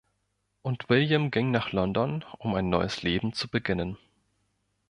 [0.63, 3.99] Und William ging nach London, um ein neues Leben zu beginnen.